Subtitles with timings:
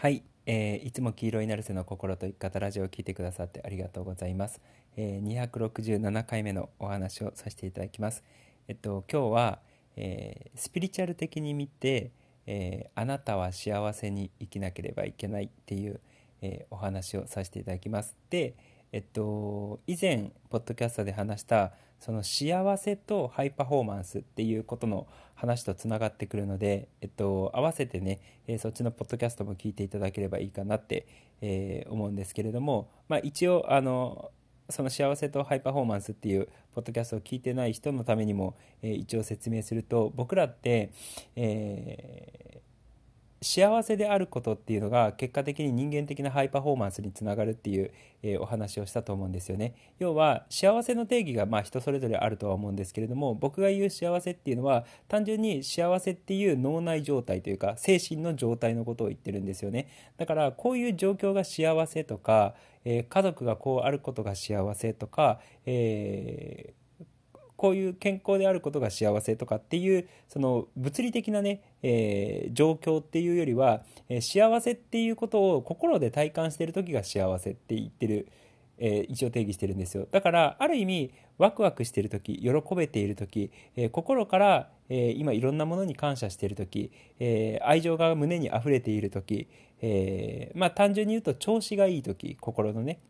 [0.00, 4.62] はい、えーいつも黄色いナルセの心と生き方ラジオを聞いてくださってありがとうございます。
[4.96, 8.24] えー267回目のお話をさせていただきます。
[8.66, 9.58] えっと今日は、
[9.96, 12.12] えースピリチュアル的に見て、
[12.46, 16.00] えーあなたは幸せに生きなければいけないっていう、
[16.40, 18.16] えーお話をさせていただきます。
[18.30, 18.54] で、
[18.92, 31.06] えっと以前ポッドキャストで話したその幸せとハイパフォーマンスっていうことの話とつながってくるので、えっと、合わせてね、えーそっちのポッドキャストも聞いていただければいいかなって、
[31.42, 34.30] えー思うんですけれども、まあ、一応あの
[34.70, 40.90] その幸せとハイパフォーマンスっていうポッドキャストを聞いてない人のためにも、えー一応説明すると僕らって、
[41.36, 42.69] えー
[43.42, 47.90] 幸せであることっていうのが結果的に人間的なハイパフォーマンスにつながるっていう、
[48.22, 49.74] えーお話をしたと思うんですよね。
[49.98, 59.88] 要は幸せの定義がまあ人それぞれあるとは思うんですけれども僕が言う幸せっていうのは単純に幸せっていう脳内状態というか精神の状態のことを言ってるんですよね。
[60.18, 62.54] だからこういう状況が幸せとか、
[62.84, 66.79] えー家族がこうあることが幸せとか、えー
[67.60, 78.28] こういう健康であることが幸せとかっていうその物理的なね、えー状況っていうよりは、えー幸せっていうことを心で体感してる時が幸せって言ってる、
[78.78, 80.08] えー一応定義してるんですよ。
[80.10, 89.48] だからある意味ワクワクしてる時喜べている時、えー心から、えー今いろんなものに感謝している時、えー愛情が胸に溢れている時、
[89.82, 93.00] えーまあ単純に言うと調子がいい時心のね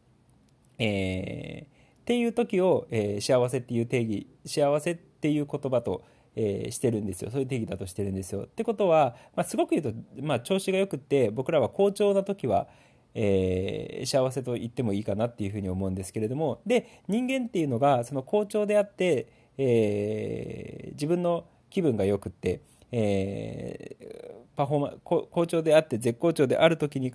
[0.81, 6.05] えーっていう時を、えー幸せっていう定義幸せっていう言葉と、
[6.37, 8.43] えーしてるんですよそういう定義だとしてるんですよ。
[8.43, 9.93] ってことは、まあ、すごく言うと、
[10.23, 12.69] まあ、調子がよくって僕らは好調な時は、
[13.15, 19.27] えー幸せと言ってもいいかなっていうふうに思うんですけれどもで人間っていうのがその好調であって、
[19.59, 22.61] え自分の気分がよくって、
[22.93, 24.93] えーパフォーマ
[25.31, 27.15] 好調であって絶好調である時に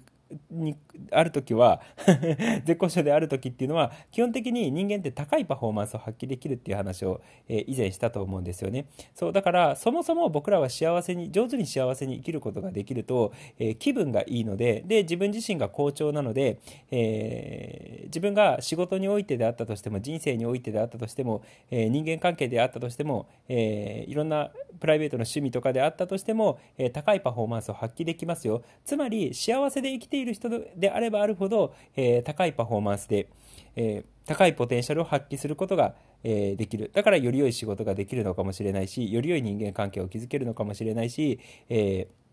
[0.49, 0.75] に
[1.11, 1.81] ある時は
[2.65, 8.85] 絶好調である時っていうのは基本的に人間って高いパフォーマンスを発揮できるっていう話を、えー以前したと思うんですよね。
[9.13, 16.59] そうだからそもそも僕らは幸せに上手に幸せに生きることができると、えー気分がいいのでで自分自身が好調なので、
[16.91, 28.63] えー自分が仕事においてであったとしても人生においてであったとしても、え人間関係であったとしても、えいろんなプライベートの趣味とかであったとしても、え高いパフォーマンスを発揮できますよ。
[28.83, 33.29] つまり幸せで生きているいる人であればあるほど、えー高いパフォーマンスで、
[33.75, 36.91] えー高いポテンシャルを発揮することが、えーできる。
[36.93, 42.24] だからより良い仕事ができるのかもしれないしより良い人間関係を築けるのかもしれないし、えー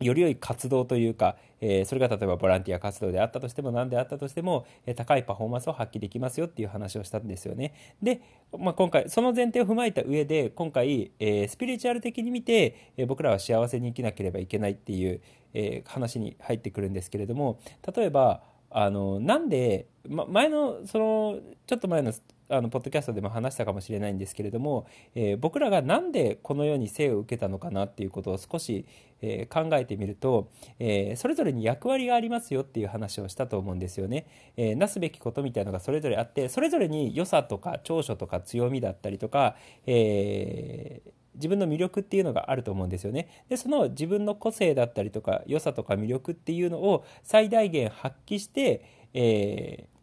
[0.00, 7.74] より良い活動というか、えーそれが例えばボランティア活動であったとしても何であったとしても、えー高いパフォーマンスを発揮できますよっていう話をしたんですよね。
[8.02, 8.22] で、
[8.58, 15.20] まあ、今回その前提を踏まえた上で今回、えースピリチュアル的に見て、え僕らは幸せに生きなければいけないっていう、
[15.52, 17.58] え話に入ってくるんですけれども
[17.94, 18.40] 例えば
[18.70, 22.12] あのなんで、ま、前のそのちょっと前の
[22.50, 28.86] あのポッドキャストでも話したかもしれないんですけれども、えー僕らがなんでこの世に生を受けたのかなっていうことを少し、
[29.22, 34.26] えー考えてみると、えーそれぞれに役割がありますよっていう話をしたと思うんですよね。
[34.56, 39.56] えなすべきことみたいのがそれぞれあってそれぞれに良さとか長所とか強みだったりとか、
[39.86, 43.44] えー自分の魅力っていうのがあると思うんですよね。
[43.48, 48.84] でその自分の個性だったりとか良さとか魅力っていうのを最大限発揮して、
[49.14, 49.99] えー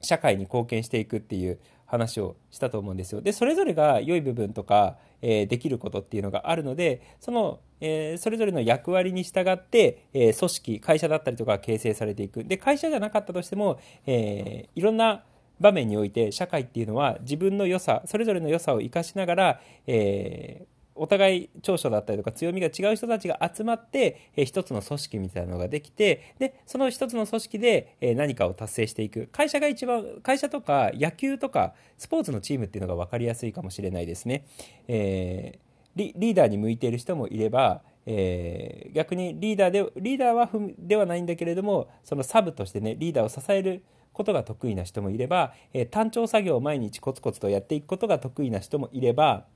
[0.00, 3.20] 社会に貢献していくっていう話をしたと思うんですよ。
[3.20, 15.24] でそれぞれが良い部分とか、えーできることっていうのがあるのでその、えーそれぞれの役割に従って、えー組織会社だったりとか形成されていくで会社じゃなかったとしても、えいろんな
[15.60, 34.44] 場面において社会っていうのは自分の良さそれぞれの良さを生かしながら、えーお互い長所だったりとか強みが違う人たちが集まって、えー一つの組織みたいなのができてでその一つの組織で、えー何かを達成していく会社が一番会社とか野球とかスポーツのチームっていうのが分かりやすいかもしれないですね。
[34.88, 49.46] えーリリーダーに向いている人もいれば、えー逆にリーダーでリーダーはふではないんだけれどもそのサブとしてねリーダーを支えることが得意な人もいれば、えー単調作業を毎日コツコツとやっていくことが得意な人もいれば、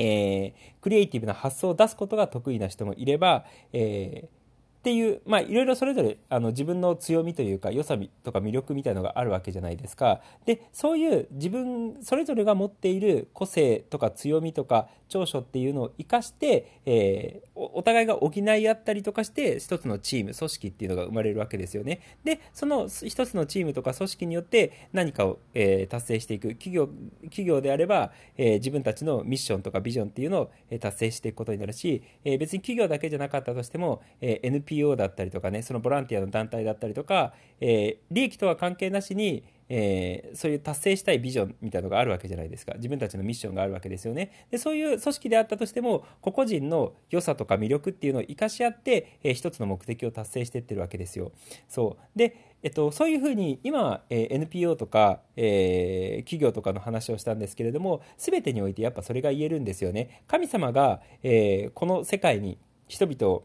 [0.00, 4.40] えークリエイティブな発想を出すことが得意な人もいれば、えー
[4.80, 10.22] っていう、まあ、いろいろそれぞれあの自分の強みというか良さとか魅力みたいのがあるわけじゃないですか。
[10.46, 22.00] でそういう自分それぞれが持っている個性とか強みとか長所っていうのを生かして、えー、お互いが補い合ったりとかして一つのチーム組織っていうのが生まれるわけですよね。
[22.24, 26.54] でその一つのチームとか組織によって何かを、えー、達成していく。
[26.54, 26.88] 企業
[27.24, 42.74] 企業であれば、えー、自分たちのミッションとかビジョンっていうのを、え達成していくことになるし、え別に企業だけじゃなかったとしても、え NPO だったりとかねそのボランティアの団体だったりとか、え利益とは関係なしにえー、そういう達成したいビジョンみたいなのがあるわけじゃないですか。
[42.74, 44.46] 自分たちのミッションがあるわけですよね。
[44.50, 51.30] でそういう組織であったとしても個々人の良さとか魅力っていうのを生かし合って、えー、一つの目的を達成していってるわけですよ。
[51.68, 52.18] そう。
[52.18, 60.24] でえっと、そういうふうに今、えー、NPO とか、えー、企業とかの話をしたんですけれども全てにおいてやっぱそれが言えるんですよね。
[60.26, 63.44] 神様が、えー、この世界に人々を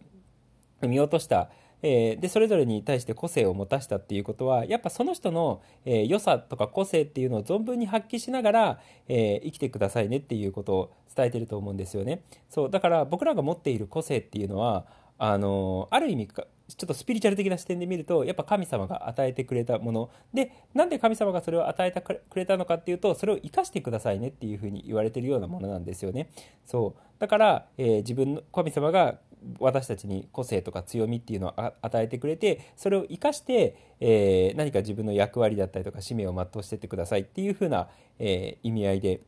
[0.82, 1.50] 見落とした
[1.82, 12.24] えー、でそれぞれに対して個性を持たしたっていうことはやっぱその人の、えー、良さとか個性っていうのを存分に発揮しながら、えー、生きてくださいねっていうことを伝えてると思うんですよね。
[12.50, 14.86] そうだから僕らが持っている個性っていうのは
[15.18, 16.46] あのある意味ちょ
[16.86, 26.30] っとスピリチュアル的な視点で見るとやっぱ神様が与えてくれたものでなんで神様がそれを与えてくれたのかっていうとそれを生かしてくださいねっていうふうに言われてるようなものなんですよね
[26.66, 29.20] そうだから、えー、自分の神様が
[29.60, 37.88] 私たちに個性とか強みっていうのを与えてくれてそれを生かして、えー、何か自分の役割だったりとか使命を全うしてってくださいっていうふうな、
[38.20, 39.22] えー、意味合いで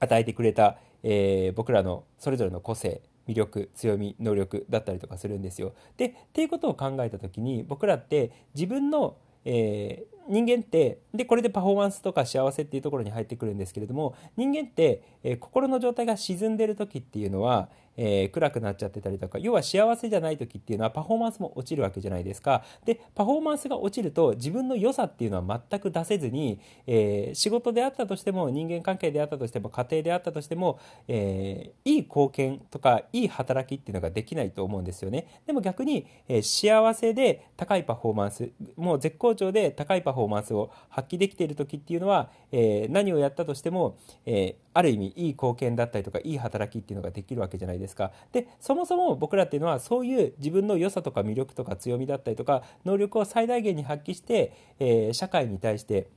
[0.00, 5.74] 与えてくれた、えー、僕らのそれぞれの個性魅力強み能力だったりとかするんですよ。
[5.96, 30.78] でっていうことを考えた時に僕らって自分の、えー人間ってでこれでパフォーマンスとか幸せっていうところに入ってくるんですけれども人間って、えー、心の状態が沈んでる時っていうのは、えー、暗くなっちゃってたりとか要は幸せじゃない時っていうのはパフォーマンスも落ちるわけじゃないですかでパフォーマンスが落ちると自分の良さっていうのは全く出せずに、えー、仕事であったとしても人間関係であったとしても家庭であったとしても、
[31.08, 43.96] えいい貢献とかいい働きっていうのができないと思うんですよねでも逆に、え幸せで高いパフォーマンスもう絶好調で高いパフォーマンスを発揮できている時っていうのは、え、何をやったとしても、
[44.26, 47.87] え、ある意味いい貢献だったりとかいい働きっていうのができるわけじゃないですか。
[47.88, 48.12] ですか？
[48.32, 56.08] でそもそも僕らっていうのはそういう自分の良さとか魅力とか強みだったりとか能力を最大限に発揮して、えー、社会に対して、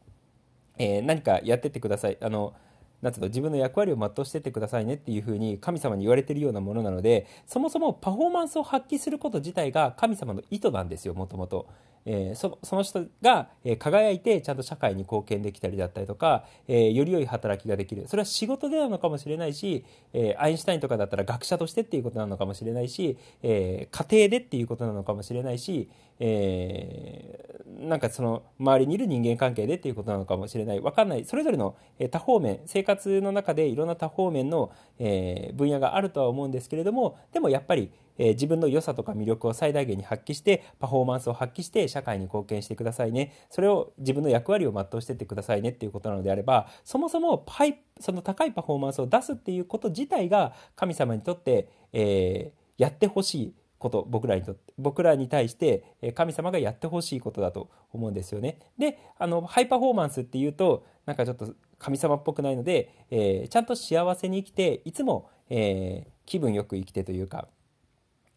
[0.78, 2.18] え何かやってってください。
[2.22, 2.54] あの
[3.02, 11.68] なんうの自分の役割を全うしてってくださいねっていうふうに神様に言われてるようなものなのでそもそもパフォーマンスを発揮すること自体が神様の意図なんですよもともと。
[12.06, 18.08] えー、そその人が、えー、輝いてちゃんと社会に貢献できたりだったりとか、えー、より良い働きができる。
[18.08, 25.90] それは仕事でなのかもしれないし、えアインシュタインとかだったら学者としてっていうことなのかもしれないし、え家庭でっていうことなのかもしれないし、
[26.20, 27.51] え
[27.82, 30.80] なんかその周りにいる人間関係でっていうことなのかもしれない。
[30.80, 31.26] 分かんない。
[31.26, 31.76] それぞれの
[32.10, 43.34] 多方面生活の中でいろんな多方面の、え分野があるとは思うんですけれどもでもやっぱりえ、自分の良さとか魅力を最大限に発揮してパフォーマンスを発揮して社会に貢献してくださいね。
[43.50, 53.54] それを自分の役割を全うしてってくださいねっていうことなのであればそもそもパイその高いパフォーマンスを出すっていうこと自体が神様にとって、えー、やってほしい。
[53.82, 55.84] こと僕らにとって僕らに対して
[56.14, 58.60] 神様がやってほしいことだと思うんですよね。
[58.78, 67.48] であのハイパフォーマンスっていうとなんかちょっと神様っぽくないので、えー、ちゃんと幸せに生きていつも、えー、気分よく生きてというか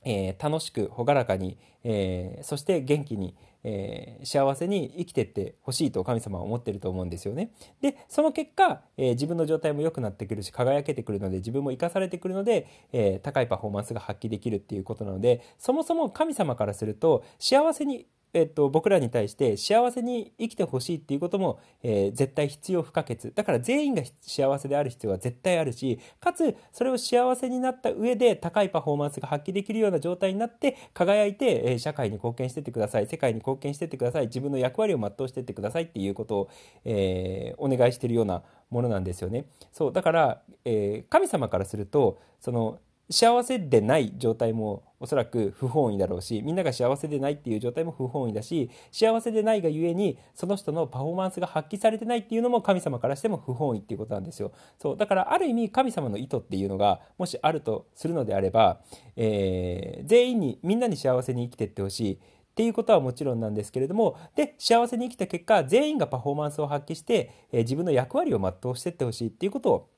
[0.05, 3.35] えー、楽しく朗らかに、えー、そして元気に、
[3.65, 7.51] えー、幸せに生きてってほしいと神様は思ってると思うんですよね。
[7.81, 23.33] でその結果、え自分の状態も良くなってくるし輝けてくるので自分も生かされてくるので、え高いパフォーマンスが発揮できるっていうことなのでそもそも神様からすると幸せにえっと、僕らに対して幸せに生きてほしいっていうことも、えー、絶対必要不可欠。
[23.33, 33.07] だから全員が幸せである必要は絶対あるしかつそれを幸せになった上で高いパフォーマンスが発揮できるような状態になって輝いて、えー、社会に貢献してってください。
[33.07, 34.27] 世界に貢献してってください。
[34.27, 36.51] 自分の役割を全うしてってくださいっていうことを、
[36.85, 39.47] えー、お願いしてるようなものなんですよね。
[39.73, 42.79] そうだから、え神様からするとその
[43.11, 54.53] 幸せでない状態もおそらく不本意だろうしみんなが幸せでないっていう状態も不本意だし幸せでないがゆえにその人のパフォーマンスが発揮されてないっていうのも神様からしても不本意っていうことなんですよ。
[54.79, 58.81] そうだからある意味神様の意図っていうのがもしあるとするのであれば、
[59.17, 62.19] えー、全員にみんなに幸せに生きてってほしいっ
[62.55, 69.89] ていうことはもちろんなんですけれどもで幸せに生きた結果全員がパフォーマンスを発揮して、えー、自分の役割を全うしてってほしいっていうことを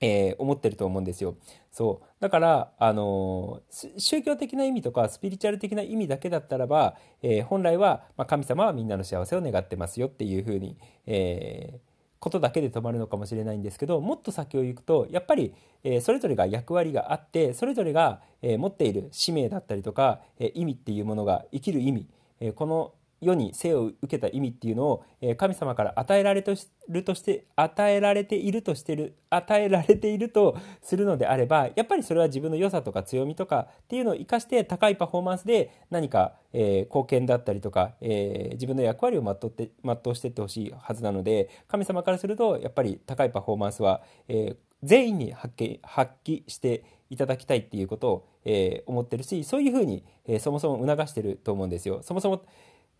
[0.00, 1.36] えー、思ってると思うんですよ。
[1.70, 10.76] そうだからあの宗教的な意味とかスピリチュアル的な意味だけだったらば、えー、本来は、まあ、神様はみんなの幸せを願ってますよっていうふうに、
[11.06, 11.78] えー、
[12.18, 15.54] ことだけで止まるのかもしれないんですけどもっと先を行くとやっぱり、
[15.84, 22.08] えー、それぞれが役割があってそれぞれが、えー、持っている使命だったりとか、え意味っていうものが生きる意味、
[22.40, 26.54] えこの世に生を受けた意味っていうのを、え神様から与えられて
[26.88, 52.02] るとして与えられているとしてる与えられているとするのであればやっぱりそれは自分の良さとか強みとかっていうのを生かして高いパフォーマンスで何か、えー、貢献だったりとか、えー、自分の役割を全うって全うしていってほしいはずなので神様からするとやっぱり高いパフォーマンスは、えー、全員に発揮発揮していただきたいっていうことを、え思ってるしそういうふうに、えそもそも促してると思うんですよ。
[52.02, 52.42] そもそも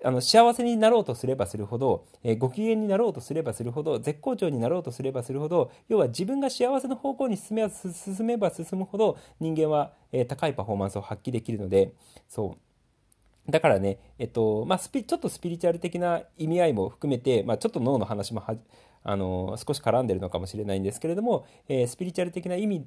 [0.02, 11.92] あの幸せになろうとすればするほど、えー、ご機嫌になろうとすればするほど絶好調になろうとすればするほど要は自分が幸せの方向に進めば進めば進むほど人間は、えー、高いパフォーマンスを発揮できるので
[12.28, 13.50] そう。
[13.50, 18.54] だからね、えっとまあ、スピちょっとスピリチュアル的な意味合いも含めて、まあ、ちょっと脳の話もは
[19.02, 22.86] あの少し絡んでるのかもしれないんですけれども、え、スピリチュアル的な意味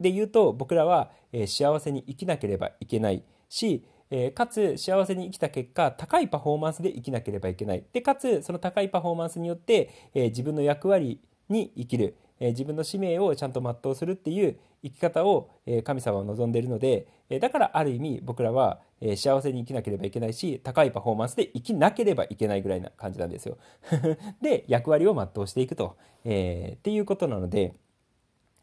[0.00, 23.56] で言うと僕らは、え幸せに生きなければいけないしえー、かつ幸せに生きた結果高いパフォーマンスで生きなければいけないでかつその高いパフォーマンスによって、えー、自分の役割に生きる、えー、自分の使命をちゃんと全うするっていう生き方を、え神様は望んでいるので、えだからある意味僕らは、え幸せに生きなければいけないし高いパフォーマンスで生きなければいけないぐらいな感じなんですよ。
[24.42, 25.96] で役割を全うしていくと、
[26.26, 27.72] えっていうことなので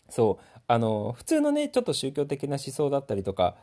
[0.10, 3.56] そうあの普通のねちょっと宗教的な思想だったりとか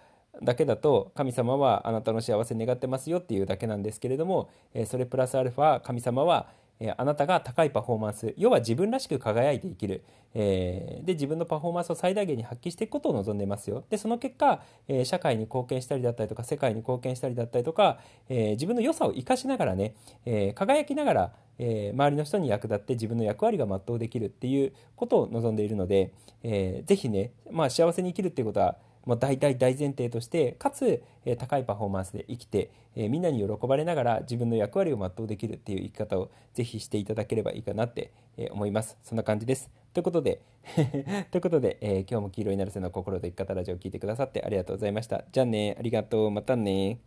[0.42, 6.48] だけだと神様はあなたの幸せ願ってますよっていうだけなんですけれども、えそれプラスアルファ神様は、
[6.96, 10.04] あなたが高いパフォーマンス要は自分らしく輝いて生きる、
[10.34, 13.84] えで自分のパフォーマンスを最大限に発揮していくことを望んでますよ。
[13.90, 28.76] でその結果、え社会に貢献したりだったりとか世界に貢献したりだったりとか、え自分の良さを生かしながらね、え輝きながらえ周りの人に役立って自分の役割が全うできるっていうことを望んでいるので、えー、ぜひね、まあ、幸せに生きるっていうことは
[29.08, 38.98] もう大体大前提としてかつ、え高いパフォーマンスで生きて、えみんなに喜ばれながら自分の役割を全うできるっていう生き方をぜひしていただければいいかなって、え思います。
[39.02, 39.70] そんな感じです。
[39.94, 40.42] ということで
[41.32, 45.24] ということで、えー、今日も黄色いなるせの心と生き方ラジオを聴いてくださってありがとうございました。
[45.32, 46.30] じゃあねありがとう。
[46.30, 47.00] またね